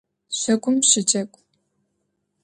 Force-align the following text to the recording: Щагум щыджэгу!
Щагум 0.39 0.77
щыджэгу! 0.89 1.39